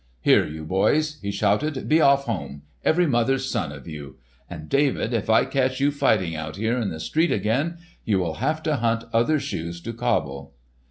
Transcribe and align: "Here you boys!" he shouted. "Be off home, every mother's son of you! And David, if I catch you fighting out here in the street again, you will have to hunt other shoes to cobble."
"Here 0.19 0.47
you 0.47 0.65
boys!" 0.65 1.19
he 1.21 1.29
shouted. 1.29 1.87
"Be 1.87 2.01
off 2.01 2.25
home, 2.25 2.63
every 2.83 3.05
mother's 3.05 3.51
son 3.51 3.71
of 3.71 3.87
you! 3.87 4.17
And 4.49 4.67
David, 4.67 5.13
if 5.13 5.29
I 5.29 5.45
catch 5.45 5.79
you 5.79 5.91
fighting 5.91 6.35
out 6.35 6.55
here 6.55 6.75
in 6.79 6.89
the 6.89 6.99
street 6.99 7.31
again, 7.31 7.77
you 8.03 8.17
will 8.17 8.33
have 8.41 8.63
to 8.63 8.77
hunt 8.77 9.03
other 9.13 9.39
shoes 9.39 9.79
to 9.81 9.93
cobble." 9.93 10.55